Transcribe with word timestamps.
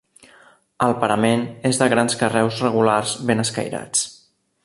El 0.85 0.95
parament 1.03 1.43
és 1.71 1.81
de 1.83 1.89
grans 1.93 2.17
carreus 2.23 2.63
regulars 2.67 3.15
ben 3.31 3.45
escairats. 3.47 4.05